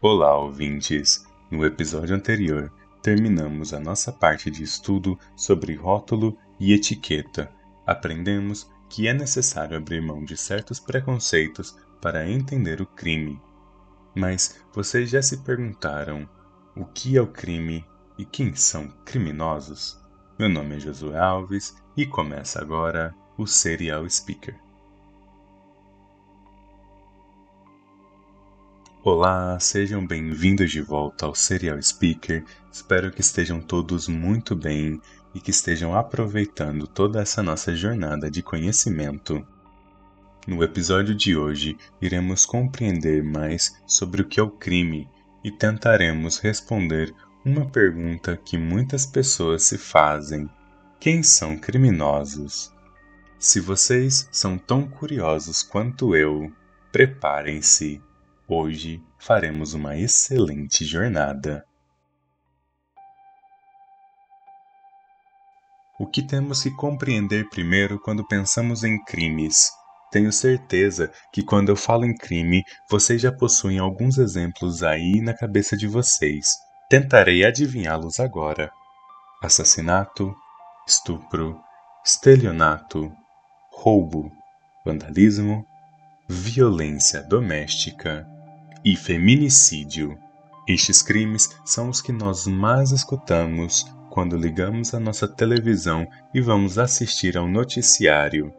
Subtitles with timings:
[0.00, 1.26] Olá, ouvintes!
[1.50, 7.50] No episódio anterior, terminamos a nossa parte de estudo sobre rótulo e etiqueta.
[7.84, 13.42] Aprendemos que é necessário abrir mão de certos preconceitos para entender o crime.
[14.14, 16.30] Mas vocês já se perguntaram
[16.76, 17.84] o que é o crime
[18.16, 20.00] e quem são criminosos?
[20.38, 24.67] Meu nome é Josué Alves e começa agora o Serial Speaker.
[29.10, 32.44] Olá, sejam bem-vindos de volta ao Serial Speaker.
[32.70, 35.00] Espero que estejam todos muito bem
[35.34, 39.42] e que estejam aproveitando toda essa nossa jornada de conhecimento.
[40.46, 45.08] No episódio de hoje, iremos compreender mais sobre o que é o crime
[45.42, 47.10] e tentaremos responder
[47.42, 50.50] uma pergunta que muitas pessoas se fazem:
[51.00, 52.70] quem são criminosos?
[53.38, 56.52] Se vocês são tão curiosos quanto eu,
[56.92, 58.02] preparem-se
[58.50, 61.66] Hoje faremos uma excelente jornada.
[66.00, 69.70] O que temos que compreender primeiro quando pensamos em crimes?
[70.10, 75.34] Tenho certeza que quando eu falo em crime, vocês já possuem alguns exemplos aí na
[75.34, 76.46] cabeça de vocês.
[76.88, 78.72] Tentarei adivinhá-los agora:
[79.42, 80.34] assassinato,
[80.86, 81.60] estupro,
[82.02, 83.12] estelionato,
[83.70, 84.32] roubo,
[84.86, 85.66] vandalismo,
[86.26, 88.26] violência doméstica
[88.84, 90.18] e feminicídio.
[90.66, 96.78] Estes crimes são os que nós mais escutamos quando ligamos a nossa televisão e vamos
[96.78, 98.52] assistir ao noticiário.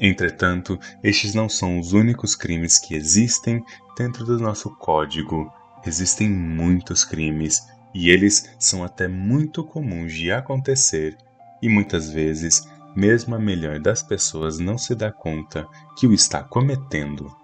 [0.00, 3.62] Entretanto, estes não são os únicos crimes que existem
[3.96, 5.52] dentro do nosso código.
[5.84, 11.16] Existem muitos crimes e eles são até muito comuns de acontecer,
[11.60, 16.42] e muitas vezes, mesmo a melhor das pessoas não se dá conta que o está
[16.42, 17.34] cometendo.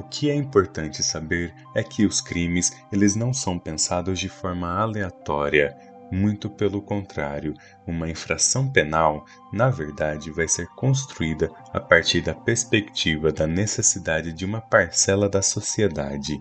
[0.00, 4.66] O que é importante saber é que os crimes eles não são pensados de forma
[4.66, 5.76] aleatória,
[6.10, 7.52] muito pelo contrário,
[7.86, 14.46] uma infração penal, na verdade, vai ser construída a partir da perspectiva da necessidade de
[14.46, 16.40] uma parcela da sociedade.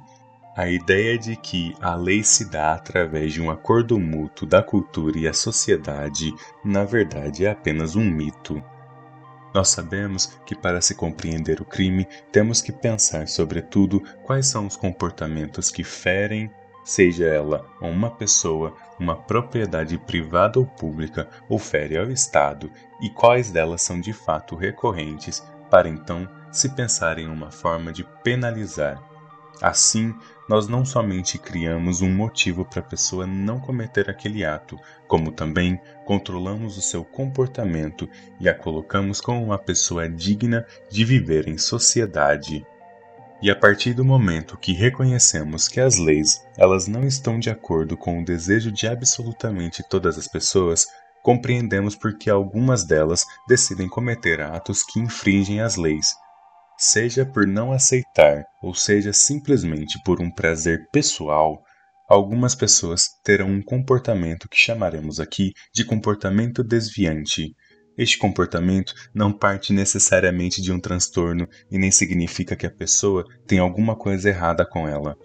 [0.55, 5.19] A ideia de que a lei se dá através de um acordo mútuo da cultura
[5.19, 6.33] e a sociedade,
[6.63, 8.63] na verdade, é apenas um mito.
[9.53, 14.75] Nós sabemos que para se compreender o crime, temos que pensar, sobretudo, quais são os
[14.75, 16.51] comportamentos que ferem,
[16.83, 22.71] seja ela uma pessoa, uma propriedade privada ou pública, ou fere ao Estado,
[23.01, 28.03] e quais delas são de fato recorrentes, para então se pensar em uma forma de
[28.23, 29.08] penalizar.
[29.61, 30.15] Assim,
[30.47, 35.79] nós não somente criamos um motivo para a pessoa não cometer aquele ato, como também
[36.05, 38.09] controlamos o seu comportamento
[38.39, 42.65] e a colocamos como uma pessoa digna de viver em sociedade.
[43.41, 47.97] E a partir do momento que reconhecemos que as leis, elas não estão de acordo
[47.97, 50.87] com o desejo de absolutamente todas as pessoas,
[51.21, 56.15] compreendemos porque algumas delas decidem cometer atos que infringem as leis
[56.79, 61.61] seja por não aceitar ou seja simplesmente por um prazer pessoal,
[62.07, 67.53] algumas pessoas terão um comportamento que chamaremos aqui de comportamento desviante.
[67.97, 73.59] Este comportamento não parte necessariamente de um transtorno e nem significa que a pessoa tem
[73.59, 75.17] alguma coisa errada com ela.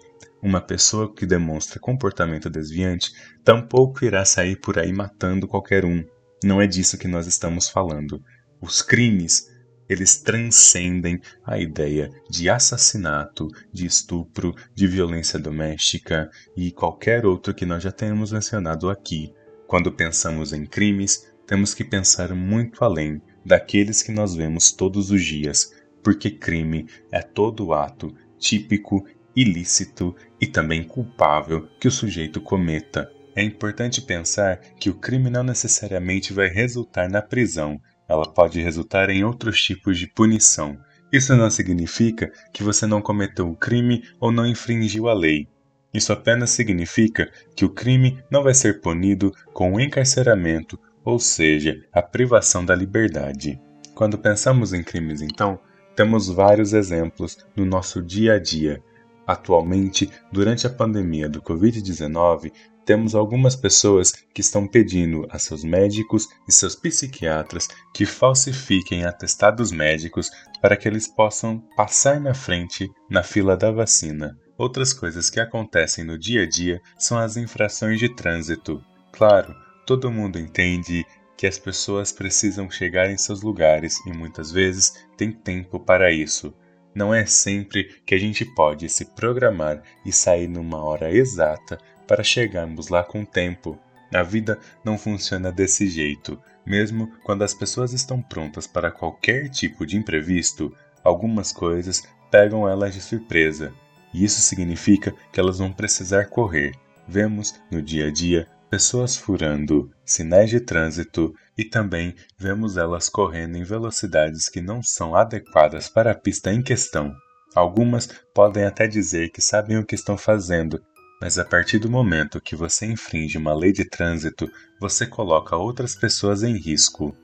[0.43, 3.11] Uma pessoa que demonstra comportamento desviante
[3.45, 6.03] tampouco irá sair por aí matando qualquer um.
[6.43, 8.21] Não é disso que nós estamos falando.
[8.61, 9.54] Os crimes
[9.87, 17.65] eles transcendem a ideia de assassinato, de estupro, de violência doméstica e qualquer outro que
[17.65, 19.33] nós já tenhamos mencionado aqui.
[19.67, 25.23] Quando pensamos em crimes, temos que pensar muito além daqueles que nós vemos todos os
[25.23, 25.71] dias,
[26.03, 33.11] porque crime é todo ato típico, ilícito e também culpável que o sujeito cometa.
[33.35, 39.09] É importante pensar que o crime não necessariamente vai resultar na prisão, ela pode resultar
[39.09, 40.77] em outros tipos de punição.
[41.11, 45.47] Isso não significa que você não cometeu o crime ou não infringiu a lei.
[45.93, 51.81] Isso apenas significa que o crime não vai ser punido com o encarceramento, ou seja,
[51.93, 53.59] a privação da liberdade.
[53.93, 55.57] Quando pensamos em crimes, então,
[55.95, 58.83] temos vários exemplos no nosso dia a dia.
[59.25, 62.51] Atualmente, durante a pandemia do Covid-19,
[62.85, 69.71] temos algumas pessoas que estão pedindo a seus médicos e seus psiquiatras que falsifiquem atestados
[69.71, 70.29] médicos
[70.61, 74.37] para que eles possam passar na frente na fila da vacina.
[74.57, 78.81] Outras coisas que acontecem no dia a dia são as infrações de trânsito.
[79.11, 79.53] Claro,
[79.85, 81.05] todo mundo entende
[81.35, 86.53] que as pessoas precisam chegar em seus lugares e muitas vezes tem tempo para isso.
[86.93, 92.23] Não é sempre que a gente pode se programar e sair numa hora exata para
[92.23, 93.79] chegarmos lá com tempo.
[94.13, 96.41] A vida não funciona desse jeito.
[96.65, 102.93] Mesmo quando as pessoas estão prontas para qualquer tipo de imprevisto, algumas coisas pegam elas
[102.93, 103.73] de surpresa.
[104.13, 106.73] E isso significa que elas vão precisar correr.
[107.07, 113.57] Vemos no dia a dia pessoas furando sinais de trânsito e também vemos elas correndo
[113.57, 117.13] em velocidades que não são adequadas para a pista em questão.
[117.55, 120.81] Algumas podem até dizer que sabem o que estão fazendo,
[121.25, 124.47] mas a partir do momento que você infringe uma lei de trânsito,
[124.79, 127.17] você coloca outras pessoas em risco.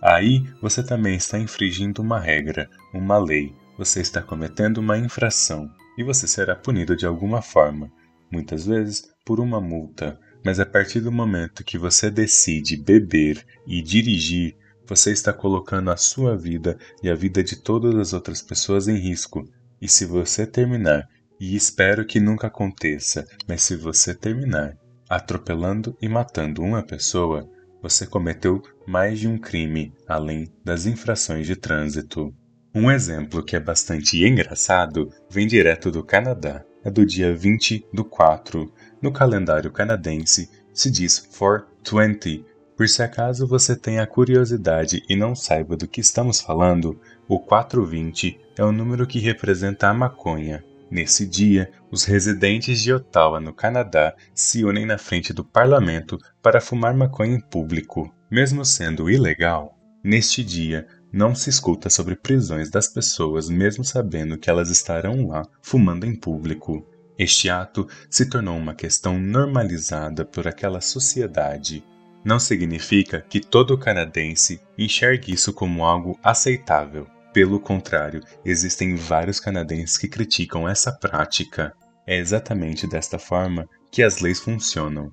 [0.00, 5.68] Aí você também está infringindo uma regra, uma lei, você está cometendo uma infração
[5.98, 7.90] e você será punido de alguma forma,
[8.30, 10.16] muitas vezes por uma multa.
[10.44, 14.56] Mas a partir do momento que você decide beber e dirigir,
[14.86, 18.98] você está colocando a sua vida e a vida de todas as outras pessoas em
[18.98, 19.42] risco.
[19.82, 21.08] E se você terminar
[21.40, 24.76] e espero que nunca aconteça, mas se você terminar
[25.08, 27.48] atropelando e matando uma pessoa,
[27.82, 32.34] você cometeu mais de um crime além das infrações de trânsito.
[32.74, 36.64] Um exemplo que é bastante engraçado vem direto do Canadá.
[36.84, 38.72] É do dia 20 do 4.
[39.02, 42.44] No calendário canadense se diz 420.
[42.76, 48.38] Por se acaso você tenha curiosidade e não saiba do que estamos falando, o 420
[48.56, 54.14] é o número que representa a maconha, Nesse dia, os residentes de Ottawa, no Canadá,
[54.34, 58.10] se unem na frente do parlamento para fumar maconha em público.
[58.30, 64.48] Mesmo sendo ilegal, neste dia não se escuta sobre prisões das pessoas, mesmo sabendo que
[64.48, 66.86] elas estarão lá fumando em público.
[67.18, 71.84] Este ato se tornou uma questão normalizada por aquela sociedade.
[72.24, 77.06] Não significa que todo canadense enxergue isso como algo aceitável.
[77.38, 81.72] Pelo contrário, existem vários canadenses que criticam essa prática.
[82.04, 85.12] É exatamente desta forma que as leis funcionam.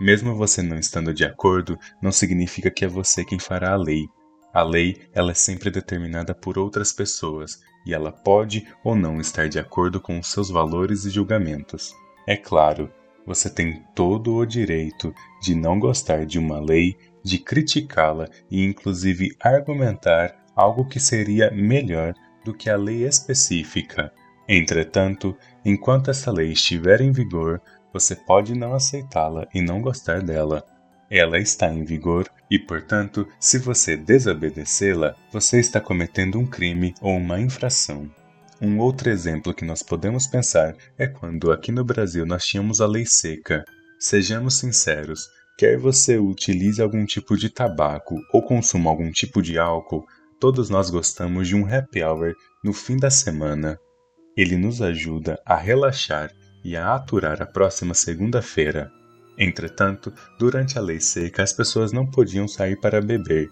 [0.00, 4.06] Mesmo você não estando de acordo, não significa que é você quem fará a lei.
[4.52, 9.48] A lei, ela é sempre determinada por outras pessoas e ela pode ou não estar
[9.48, 11.92] de acordo com os seus valores e julgamentos.
[12.24, 12.88] É claro,
[13.26, 15.12] você tem todo o direito
[15.42, 22.14] de não gostar de uma lei, de criticá-la e inclusive argumentar algo que seria melhor
[22.44, 24.12] do que a lei específica.
[24.48, 27.60] Entretanto, enquanto essa lei estiver em vigor,
[27.92, 30.64] você pode não aceitá-la e não gostar dela.
[31.10, 37.16] Ela está em vigor e, portanto, se você desobedecê-la, você está cometendo um crime ou
[37.16, 38.10] uma infração.
[38.60, 42.86] Um outro exemplo que nós podemos pensar é quando aqui no Brasil nós tínhamos a
[42.86, 43.64] lei seca.
[43.98, 45.28] Sejamos sinceros,
[45.58, 50.04] quer você utilize algum tipo de tabaco ou consuma algum tipo de álcool,
[50.40, 53.78] Todos nós gostamos de um happy hour no fim da semana.
[54.36, 56.32] Ele nos ajuda a relaxar
[56.64, 58.90] e a aturar a próxima segunda-feira.
[59.38, 63.50] Entretanto, durante a lei seca, as pessoas não podiam sair para beber.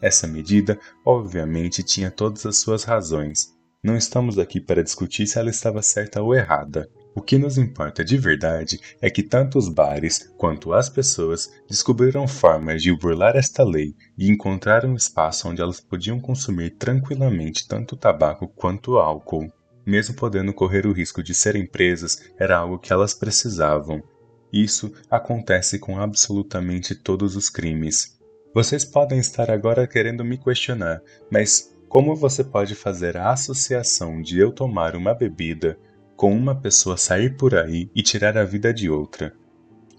[0.00, 3.48] Essa medida, obviamente, tinha todas as suas razões.
[3.82, 6.88] Não estamos aqui para discutir se ela estava certa ou errada.
[7.14, 12.26] O que nos importa de verdade é que tanto os bares quanto as pessoas descobriram
[12.26, 18.48] formas de burlar esta lei e encontraram espaço onde elas podiam consumir tranquilamente tanto tabaco
[18.48, 19.52] quanto álcool.
[19.84, 24.02] Mesmo podendo correr o risco de serem presas, era algo que elas precisavam.
[24.50, 28.18] Isso acontece com absolutamente todos os crimes.
[28.54, 34.38] Vocês podem estar agora querendo me questionar, mas como você pode fazer a associação de
[34.38, 35.78] eu tomar uma bebida
[36.22, 39.34] com uma pessoa sair por aí e tirar a vida de outra.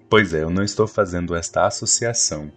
[0.10, 2.50] Pois é, eu não estou fazendo esta associação.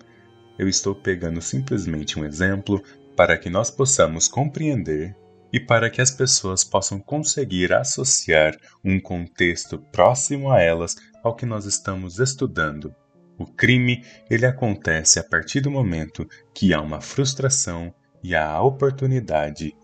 [0.56, 2.80] Eu estou pegando simplesmente um exemplo
[3.16, 5.16] para que nós possamos compreender
[5.52, 11.44] e para que as pessoas possam conseguir associar um contexto próximo a elas ao que
[11.44, 12.94] nós estamos estudando.
[13.36, 17.92] O crime, ele acontece a partir do momento que há uma frustração
[18.22, 19.74] e há a oportunidade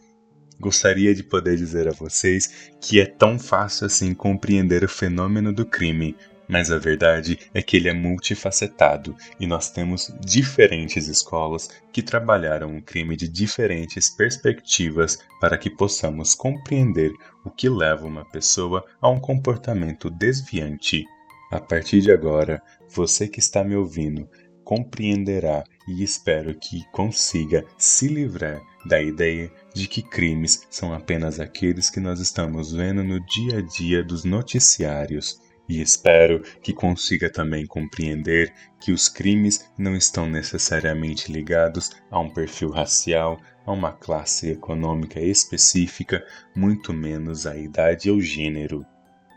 [0.61, 5.67] Gostaria de poder dizer a vocês que é tão fácil assim compreender o fenômeno do
[5.67, 6.17] crime,
[6.49, 12.77] mas a verdade é que ele é multifacetado e nós temos diferentes escolas que trabalharam
[12.77, 17.13] o crime de diferentes perspectivas para que possamos compreender
[17.45, 21.05] o que leva uma pessoa a um comportamento desviante.
[21.51, 24.29] A partir de agora, você que está me ouvindo
[24.65, 31.89] compreenderá e espero que consiga se livrar da ideia de que crimes são apenas aqueles
[31.89, 35.41] que nós estamos vendo no dia a dia dos noticiários.
[35.69, 42.29] E espero que consiga também compreender que os crimes não estão necessariamente ligados a um
[42.29, 46.25] perfil racial, a uma classe econômica específica,
[46.55, 48.85] muito menos à idade ou gênero.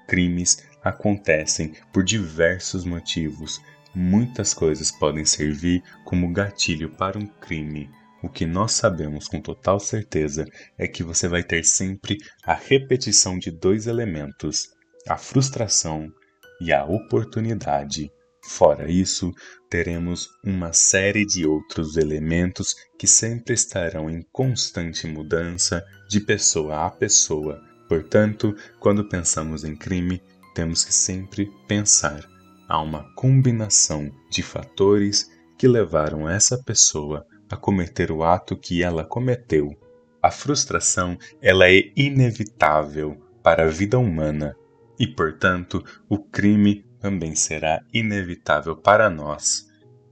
[0.08, 3.62] Crimes acontecem por diversos motivos.
[3.94, 7.90] Muitas coisas podem servir como gatilho para um crime.
[8.26, 10.46] O que nós sabemos com total certeza
[10.80, 14.70] é que você vai ter sempre a repetição de dois elementos:
[15.08, 16.12] a frustração
[16.60, 18.12] e a oportunidade.
[18.44, 19.32] Fora isso,
[19.70, 26.90] teremos uma série de outros elementos que sempre estarão em constante mudança de pessoa a
[26.90, 27.62] pessoa.
[27.88, 30.20] Portanto, quando pensamos em crime,
[30.56, 32.28] temos que sempre pensar
[32.68, 35.30] há uma combinação de fatores
[35.60, 39.76] que levaram essa pessoa a cometer o ato que ela cometeu.
[40.22, 44.56] A frustração, ela é inevitável para a vida humana
[45.00, 49.68] e, portanto, o crime também será inevitável para nós.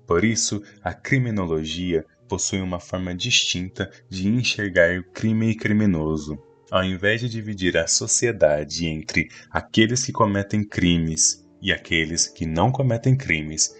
[0.05, 6.37] Por isso, a criminologia possui uma forma distinta de enxergar o crime e criminoso.
[6.69, 12.71] Ao invés de dividir a sociedade entre aqueles que cometem crimes e aqueles que não
[12.71, 13.75] cometem crimes,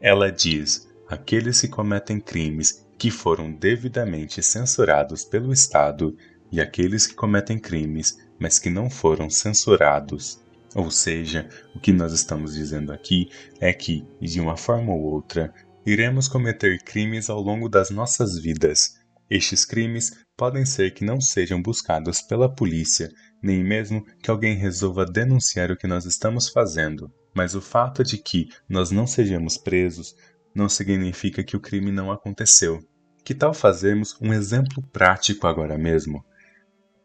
[0.00, 6.16] ela diz aqueles que cometem crimes que foram devidamente censurados pelo Estado
[6.50, 10.40] e aqueles que cometem crimes, mas que não foram censurados.
[10.74, 15.52] Ou seja, o que nós estamos dizendo aqui é que, de uma forma ou outra,
[15.86, 18.98] iremos cometer crimes ao longo das nossas vidas.
[19.30, 23.10] Estes crimes podem ser que não sejam buscados pela polícia,
[23.42, 27.12] nem mesmo que alguém resolva denunciar o que nós estamos fazendo.
[27.34, 30.14] Mas o fato de que nós não sejamos presos
[30.58, 32.80] não significa que o crime não aconteceu.
[33.24, 36.24] Que tal fazermos um exemplo prático agora mesmo?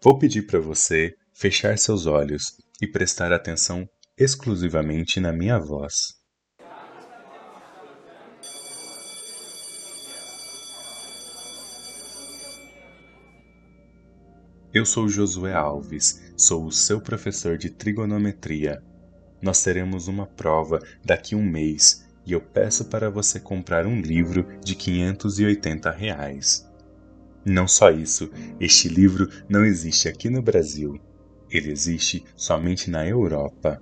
[0.02, 6.16] Vou pedir para você fechar seus olhos e prestar atenção exclusivamente na minha voz.
[14.74, 18.82] Eu sou Josué Alves, sou o seu professor de trigonometria.
[19.40, 24.00] Nós teremos uma prova daqui a um mês e eu peço para você comprar um
[24.00, 26.70] livro de 580 reais.
[27.46, 31.00] Não só isso, este livro não existe aqui no Brasil.
[31.52, 33.82] Ele existe somente na Europa.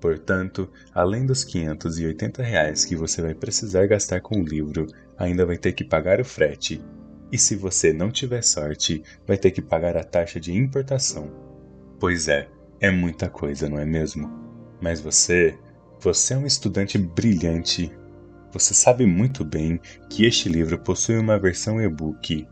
[0.00, 4.86] Portanto, além dos 580 reais que você vai precisar gastar com o livro,
[5.18, 6.82] ainda vai ter que pagar o frete.
[7.30, 11.30] E se você não tiver sorte, vai ter que pagar a taxa de importação.
[11.98, 12.48] Pois é,
[12.80, 14.30] é muita coisa, não é mesmo?
[14.80, 15.58] Mas você,
[16.04, 17.90] você é um estudante brilhante.
[18.52, 19.80] Você sabe muito bem
[20.10, 22.46] que este livro possui uma versão e-book.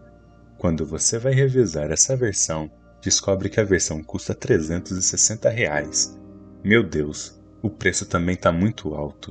[0.57, 2.71] Quando você vai revisar essa versão,
[3.03, 6.19] descobre que a versão custa 360 reais.
[6.65, 9.31] Meu Deus, o preço também está muito alto.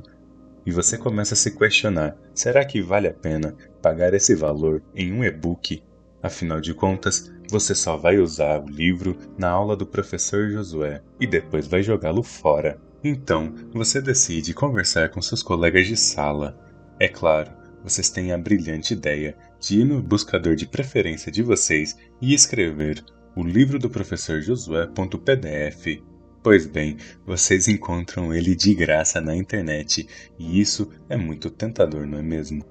[0.64, 5.12] E você começa a se questionar: será que vale a pena pagar esse valor em
[5.12, 5.82] um e-book?
[6.22, 11.26] Afinal de contas, você só vai usar o livro na aula do professor Josué e
[11.26, 12.78] depois vai jogá-lo fora.
[13.04, 16.56] Então, você decide conversar com seus colegas de sala.
[17.00, 17.50] É claro,
[17.82, 23.04] vocês têm a brilhante ideia de ir no buscador de preferência de vocês e escrever
[23.34, 26.02] o livro do professor Josué.pdf.
[26.42, 32.18] Pois bem, vocês encontram ele de graça na internet, e isso é muito tentador, não
[32.18, 32.64] é mesmo?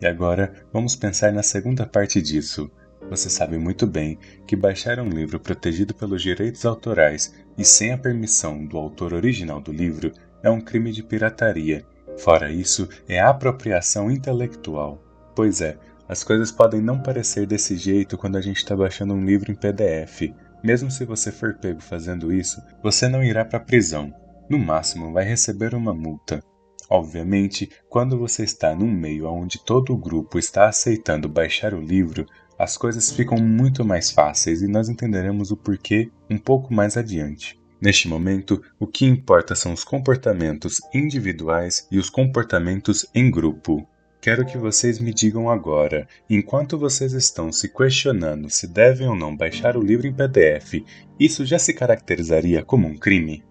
[0.00, 2.70] E agora vamos pensar na segunda parte disso.
[3.08, 7.98] Você sabe muito bem que baixar um livro protegido pelos direitos autorais e sem a
[7.98, 11.84] permissão do autor original do livro é um crime de pirataria.
[12.18, 15.02] Fora isso, é apropriação intelectual.
[15.34, 15.78] Pois é,
[16.08, 19.54] as coisas podem não parecer desse jeito quando a gente está baixando um livro em
[19.54, 20.34] PDF.
[20.62, 24.12] Mesmo se você for pego fazendo isso, você não irá para a prisão.
[24.48, 26.42] No máximo, vai receber uma multa.
[26.88, 32.26] Obviamente, quando você está num meio onde todo o grupo está aceitando baixar o livro,
[32.60, 37.58] as coisas ficam muito mais fáceis e nós entenderemos o porquê um pouco mais adiante.
[37.80, 43.88] Neste momento, o que importa são os comportamentos individuais e os comportamentos em grupo.
[44.20, 49.34] Quero que vocês me digam agora, enquanto vocês estão se questionando se devem ou não
[49.34, 50.84] baixar o livro em PDF,
[51.18, 53.42] isso já se caracterizaria como um crime?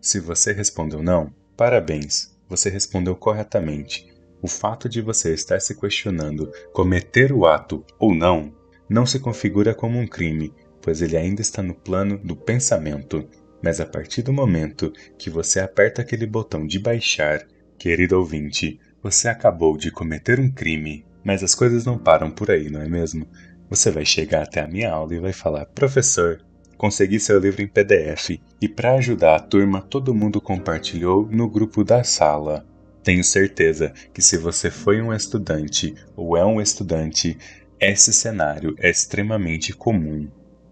[0.00, 4.12] Se você respondeu não, parabéns, você respondeu corretamente.
[4.44, 8.52] O fato de você estar se questionando cometer o ato ou não
[8.86, 13.26] não se configura como um crime, pois ele ainda está no plano do pensamento.
[13.62, 17.40] Mas a partir do momento que você aperta aquele botão de baixar,
[17.78, 22.68] querido ouvinte, você acabou de cometer um crime, mas as coisas não param por aí,
[22.68, 23.26] não é mesmo?
[23.70, 26.44] Você vai chegar até a minha aula e vai falar: Professor,
[26.76, 31.82] consegui seu livro em PDF e, para ajudar a turma, todo mundo compartilhou no grupo
[31.82, 32.73] da sala.
[33.04, 37.36] Tenho certeza que se você foi um estudante ou é um estudante,
[37.78, 40.26] esse cenário é extremamente comum.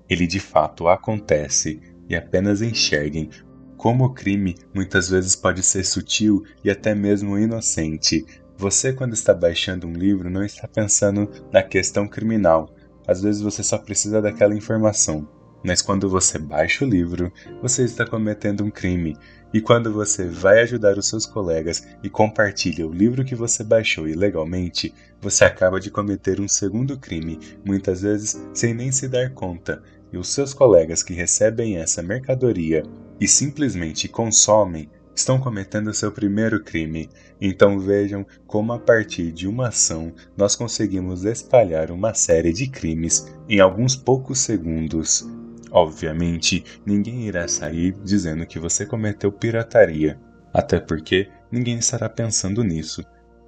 [0.09, 3.29] Ele de fato acontece e apenas enxerguem
[3.77, 8.25] como o crime muitas vezes pode ser sutil e até mesmo inocente.
[8.57, 12.75] Você, quando está baixando um livro, não está pensando na questão criminal.
[13.07, 15.29] Às vezes você só precisa daquela informação.
[15.63, 19.17] Mas quando você baixa o livro, você está cometendo um crime
[19.53, 24.09] e quando você vai ajudar os seus colegas e compartilha o livro que você baixou
[24.09, 29.83] ilegalmente, você acaba de cometer um segundo crime, muitas vezes sem nem se dar conta,
[30.13, 32.83] e os seus colegas que recebem essa mercadoria
[33.21, 37.09] e simplesmente consomem estão cometendo seu primeiro crime.
[37.41, 43.27] Então vejam como a partir de uma ação nós conseguimos espalhar uma série de crimes
[43.49, 45.27] em alguns poucos segundos.
[45.73, 50.21] Obviamente, ninguém irá sair dizendo que você cometeu pirataria,
[50.53, 53.03] até porque ninguém estará pensando nisso.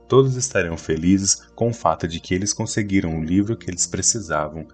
[0.09, 4.67] Todos estarão felizes com o fato de que eles conseguiram o livro que eles precisavam.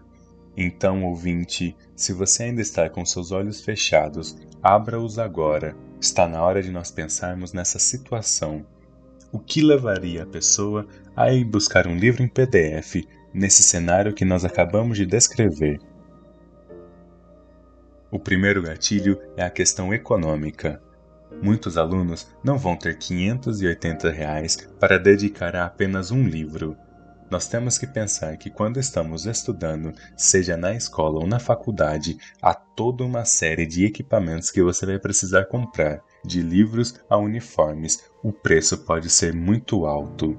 [0.56, 5.76] Então, ouvinte, se você ainda está com seus olhos fechados, abra-os agora.
[6.00, 8.64] Está na hora de nós pensarmos nessa situação.
[9.32, 13.04] O que levaria a pessoa a ir buscar um livro em PDF
[13.34, 15.80] nesse cenário que nós acabamos de descrever?
[18.10, 20.82] O primeiro gatilho é a questão econômica.
[21.40, 26.76] Muitos alunos não vão ter 580 reais para dedicar a apenas um livro.
[27.30, 32.52] Nós temos que pensar que quando estamos estudando, seja na escola ou na faculdade, há
[32.52, 38.02] toda uma série de equipamentos que você vai precisar comprar, de livros a uniformes.
[38.24, 40.36] O preço pode ser muito alto.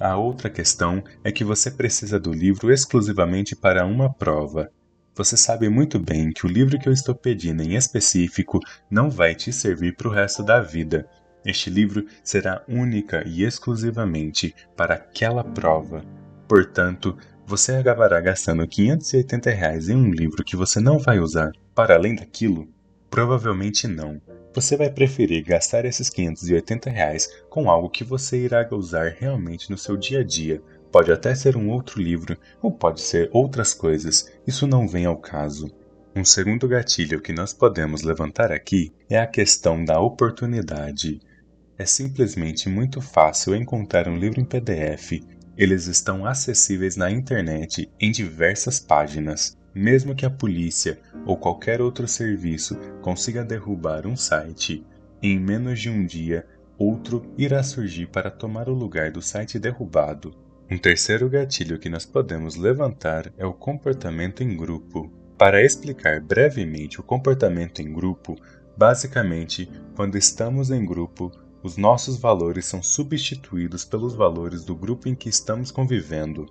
[0.00, 4.70] A outra questão é que você precisa do livro exclusivamente para uma prova.
[5.14, 8.58] Você sabe muito bem que o livro que eu estou pedindo em específico
[8.90, 11.06] não vai te servir para o resto da vida.
[11.44, 16.02] Este livro será única e exclusivamente para aquela prova.
[16.48, 17.14] Portanto,
[17.46, 22.14] você acabará gastando 580 reais em um livro que você não vai usar para além
[22.14, 22.66] daquilo?
[23.10, 24.18] Provavelmente não.
[24.54, 29.76] Você vai preferir gastar esses 580 reais com algo que você irá usar realmente no
[29.76, 34.30] seu dia a dia, Pode até ser um outro livro, ou pode ser outras coisas,
[34.46, 35.70] isso não vem ao caso.
[36.14, 41.18] Um segundo gatilho que nós podemos levantar aqui é a questão da oportunidade.
[41.78, 45.22] É simplesmente muito fácil encontrar um livro em PDF.
[45.56, 49.56] Eles estão acessíveis na internet em diversas páginas.
[49.74, 54.84] Mesmo que a polícia ou qualquer outro serviço consiga derrubar um site,
[55.22, 60.34] em menos de um dia, outro irá surgir para tomar o lugar do site derrubado.
[60.70, 65.12] Um terceiro gatilho que nós podemos levantar é o comportamento em grupo.
[65.36, 68.36] Para explicar brevemente o comportamento em grupo,
[68.76, 71.30] basicamente, quando estamos em grupo,
[71.62, 76.46] os nossos valores são substituídos pelos valores do grupo em que estamos convivendo.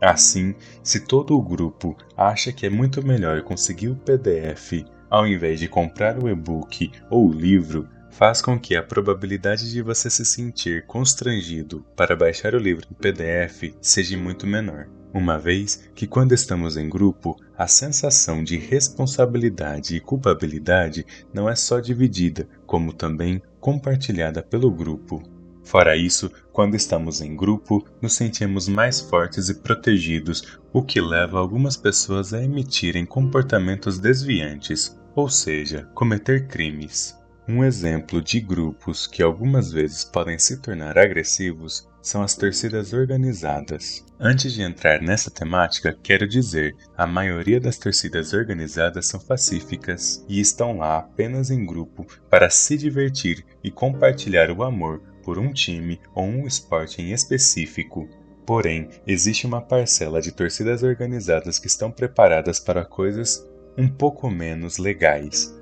[0.00, 5.60] Assim, se todo o grupo acha que é muito melhor conseguir o PDF ao invés
[5.60, 10.24] de comprar o e-book ou o livro, faz com que a probabilidade de você se
[10.24, 16.32] sentir constrangido para baixar o livro em PDF seja muito menor, uma vez que quando
[16.32, 23.42] estamos em grupo, a sensação de responsabilidade e culpabilidade não é só dividida, como também
[23.58, 25.20] compartilhada pelo grupo.
[25.64, 31.40] Fora isso, quando estamos em grupo, nos sentimos mais fortes e protegidos, o que leva
[31.40, 37.23] algumas pessoas a emitirem comportamentos desviantes, ou seja, cometer crimes.
[37.46, 44.02] Um exemplo de grupos que algumas vezes podem se tornar agressivos são as torcidas organizadas.
[44.18, 50.40] Antes de entrar nessa temática, quero dizer, a maioria das torcidas organizadas são pacíficas e
[50.40, 56.00] estão lá apenas em grupo para se divertir e compartilhar o amor por um time
[56.14, 58.08] ou um esporte em específico.
[58.46, 64.78] Porém, existe uma parcela de torcidas organizadas que estão preparadas para coisas um pouco menos
[64.78, 65.52] legais,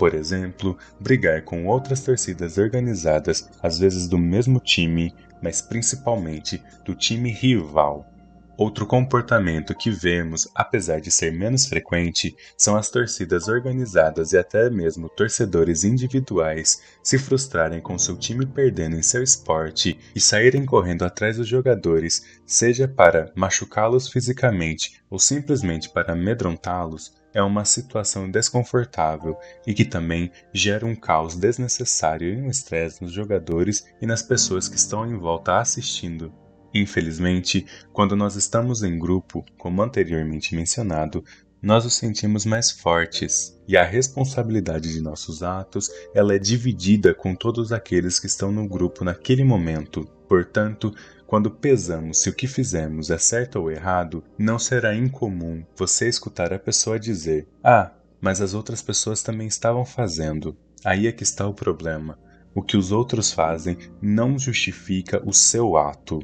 [0.00, 6.94] por exemplo, brigar com outras torcidas organizadas, às vezes do mesmo time, mas principalmente do
[6.94, 8.10] time rival.
[8.56, 14.70] Outro comportamento que vemos, apesar de ser menos frequente, são as torcidas organizadas e até
[14.70, 21.04] mesmo torcedores individuais se frustrarem com seu time perdendo em seu esporte e saírem correndo
[21.04, 29.36] atrás dos jogadores, seja para machucá-los fisicamente ou simplesmente para amedrontá-los, é uma situação desconfortável
[29.66, 34.68] e que também gera um caos desnecessário e um estresse nos jogadores e nas pessoas
[34.68, 36.32] que estão em volta assistindo.
[36.72, 41.24] Infelizmente, quando nós estamos em grupo, como anteriormente mencionado,
[41.62, 47.34] nós os sentimos mais fortes e a responsabilidade de nossos atos ela é dividida com
[47.34, 50.06] todos aqueles que estão no grupo naquele momento.
[50.26, 50.94] Portanto,
[51.30, 56.52] quando pesamos se o que fizemos é certo ou errado, não será incomum você escutar
[56.52, 60.56] a pessoa dizer: "Ah, mas as outras pessoas também estavam fazendo".
[60.84, 62.18] Aí é que está o problema.
[62.52, 66.18] O que os outros fazem não justifica o seu ato.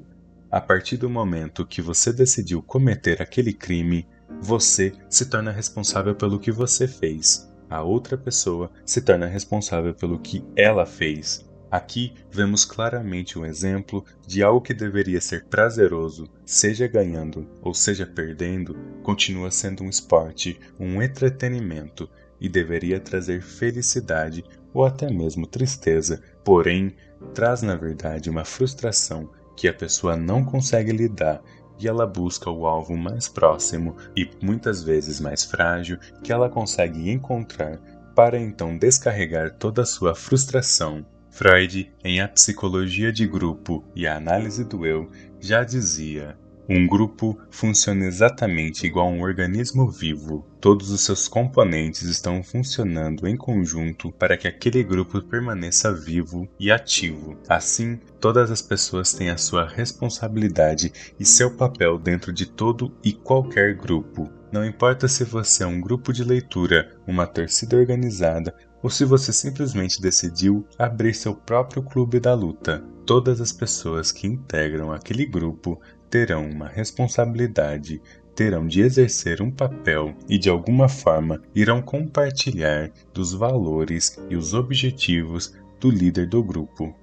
[0.51, 4.09] A partir do momento que você decidiu cometer aquele crime,
[4.42, 7.49] você se torna responsável pelo que você fez.
[7.71, 11.46] A outra pessoa se torna responsável pelo que ela fez.
[11.77, 18.07] Aqui vemos claramente um exemplo de algo que deveria ser prazeroso, seja ganhando ou seja
[18.07, 22.09] perdendo, continua sendo um esporte, um entretenimento
[22.41, 26.97] e deveria trazer felicidade ou até mesmo tristeza, porém
[27.35, 31.43] traz na verdade uma frustração que a pessoa não consegue lidar
[31.79, 37.11] e ela busca o alvo mais próximo e muitas vezes mais frágil que ela consegue
[37.11, 37.79] encontrar
[38.15, 41.05] para então descarregar toda a sua frustração.
[41.37, 46.35] Freud, em A Psicologia de Grupo e a Análise do Eu, já dizia:
[46.66, 50.46] um grupo funciona exatamente igual a um organismo vivo.
[50.59, 56.72] Todos os seus componentes estão funcionando em conjunto para que aquele grupo permaneça vivo e
[56.72, 57.38] ativo.
[57.46, 63.12] Assim, todas as pessoas têm a sua responsabilidade e seu papel dentro de todo e
[63.12, 64.29] qualquer grupo.
[64.57, 69.31] Não importa se você é um grupo de leitura, uma torcida organizada ou se você
[69.31, 72.83] simplesmente decidiu abrir seu próprio clube da luta.
[73.05, 78.01] Todas as pessoas que integram aquele grupo terão uma responsabilidade,
[78.35, 84.55] terão de exercer um papel e de alguma forma irão compartilhar dos valores e os
[84.55, 86.97] objetivos do líder do grupo.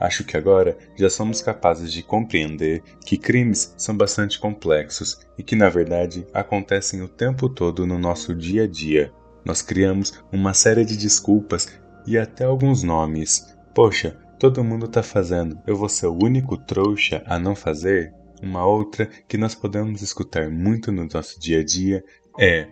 [0.00, 5.54] Acho que agora já somos capazes de compreender que crimes são bastante complexos e que,
[5.54, 9.12] na verdade, acontecem o tempo todo no nosso dia a dia.
[9.44, 13.54] Nós criamos uma série de desculpas e até alguns nomes.
[13.74, 18.14] Poxa, todo mundo tá fazendo, eu vou ser o único trouxa a não fazer?
[18.42, 22.02] Uma outra que nós podemos escutar muito no nosso dia a dia
[22.38, 22.68] é: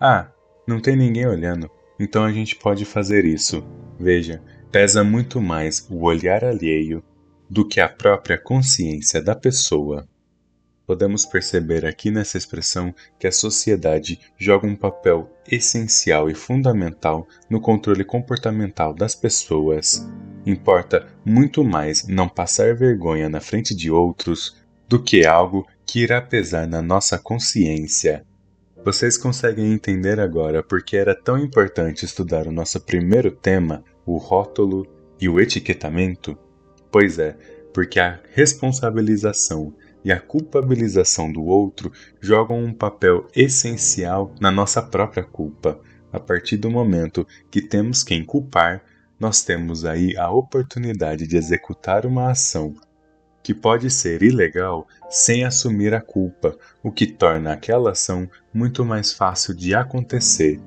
[0.00, 0.30] Ah,
[0.66, 1.70] não tem ninguém olhando,
[2.02, 3.64] então a gente pode fazer isso.
[3.96, 7.00] Veja, pesa muito mais o olhar alheio
[7.48, 10.08] do que a própria consciência da pessoa.
[10.84, 17.60] Podemos perceber aqui nessa expressão que a sociedade joga um papel essencial e fundamental no
[17.60, 20.04] controle comportamental das pessoas.
[20.44, 24.56] Importa muito mais não passar vergonha na frente de outros
[24.88, 28.26] do que algo que irá pesar na nossa consciência.
[28.84, 34.16] Vocês conseguem entender agora por que era tão importante estudar o nosso primeiro tema, o
[34.16, 34.84] rótulo
[35.20, 36.36] e o etiquetamento?
[36.90, 37.36] Pois é,
[37.72, 39.72] porque a responsabilização
[40.04, 45.80] e a culpabilização do outro jogam um papel essencial na nossa própria culpa.
[46.12, 48.82] A partir do momento que temos quem culpar,
[49.18, 52.74] nós temos aí a oportunidade de executar uma ação
[53.42, 59.12] que pode ser ilegal sem assumir a culpa, o que torna aquela ação muito mais
[59.12, 60.60] fácil de acontecer.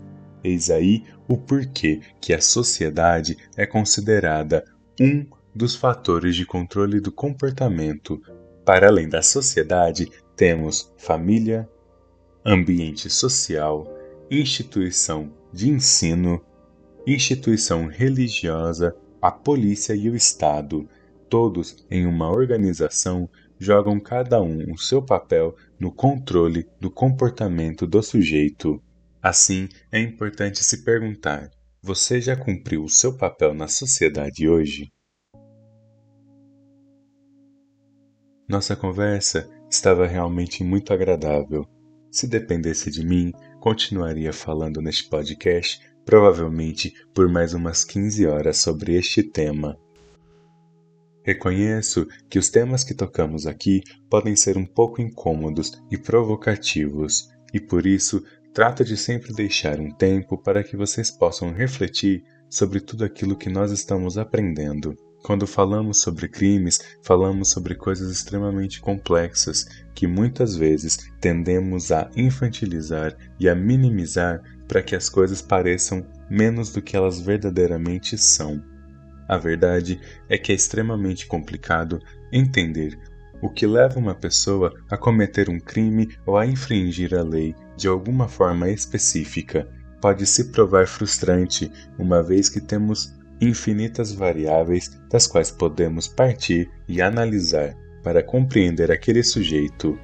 [0.43, 4.63] Eis aí o porquê que a sociedade é considerada
[4.99, 8.21] um dos fatores de controle do comportamento.
[8.65, 11.67] Para além da sociedade, temos família,
[12.45, 13.87] ambiente social,
[14.29, 16.41] instituição de ensino,
[17.07, 20.87] instituição religiosa, a polícia e o Estado
[21.35, 28.01] todos em uma organização jogam cada um o seu papel no controle do comportamento do
[28.01, 28.81] sujeito.
[29.21, 31.51] Assim, é importante se perguntar:
[31.83, 34.89] você já cumpriu o seu papel na sociedade hoje?
[38.47, 41.67] Nossa conversa estava realmente muito agradável.
[42.09, 48.95] Se dependesse de mim, continuaria falando neste podcast, provavelmente por mais umas 15 horas sobre
[48.95, 49.77] este tema.
[51.25, 57.59] Reconheço que os temas que tocamos aqui podem ser um pouco incômodos e provocativos, e
[57.59, 63.03] por isso trato de sempre deixar um tempo para que vocês possam refletir sobre tudo
[63.03, 64.95] aquilo que nós estamos aprendendo.
[65.23, 73.17] Quando falamos sobre crimes, falamos sobre coisas extremamente complexas que muitas vezes tendemos a infantilizar
[73.39, 78.74] e a minimizar para que as coisas pareçam menos do que elas verdadeiramente são.
[79.27, 81.99] A verdade é que é extremamente complicado
[82.31, 82.97] entender
[83.41, 87.87] o que leva uma pessoa a cometer um crime ou a infringir a lei de
[87.87, 89.67] alguma forma específica.
[90.01, 97.01] Pode se provar frustrante, uma vez que temos infinitas variáveis das quais podemos partir e
[97.01, 99.99] analisar para compreender aquele sujeito.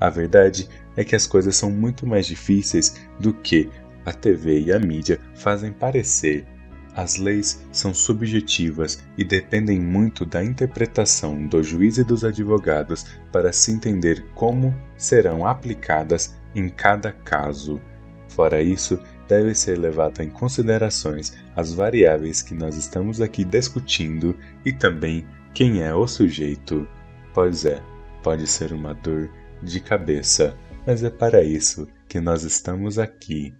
[0.00, 3.68] A verdade é que as coisas são muito mais difíceis do que
[4.04, 6.46] a TV e a mídia fazem parecer.
[6.94, 13.52] As leis são subjetivas e dependem muito da interpretação do juiz e dos advogados para
[13.52, 17.80] se entender como serão aplicadas em cada caso.
[18.28, 24.72] Fora isso, deve ser levado em considerações as variáveis que nós estamos aqui discutindo e
[24.72, 26.86] também quem é o sujeito.
[27.32, 27.80] Pois é,
[28.22, 29.30] pode ser uma dor
[29.62, 30.54] de cabeça,
[30.86, 33.54] mas é para isso que nós estamos aqui.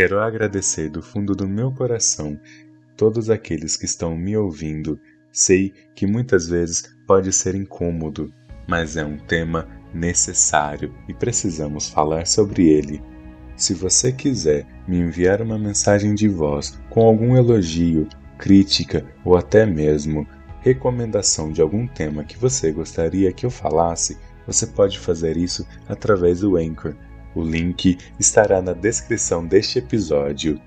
[0.00, 2.40] Quero agradecer do fundo do meu coração
[2.96, 4.98] todos aqueles que estão me ouvindo.
[5.30, 8.32] Sei que muitas vezes pode ser incômodo,
[8.66, 13.02] mas é um tema necessário e precisamos falar sobre ele.
[13.54, 18.08] Se você quiser me enviar uma mensagem de voz com algum elogio,
[18.38, 20.26] crítica ou até mesmo
[20.62, 26.40] recomendação de algum tema que você gostaria que eu falasse, você pode fazer isso através
[26.40, 26.96] do Anchor
[27.34, 30.60] o link estará na descrição deste episódio.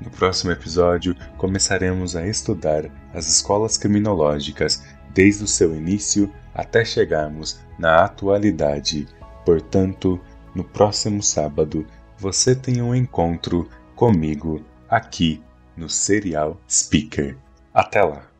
[0.00, 4.82] No próximo episódio, começaremos a estudar as escolas criminológicas
[5.14, 9.06] desde o seu início até chegarmos na atualidade.
[9.44, 10.20] Portanto,
[10.54, 11.86] no próximo sábado,
[12.18, 15.42] você tem um encontro comigo aqui
[15.76, 17.36] no Serial Speaker.
[17.72, 18.31] Até lá!